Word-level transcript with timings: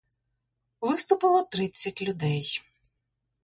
Виступило 0.81 1.45
тридцять 1.45 2.01
людей. 2.01 2.59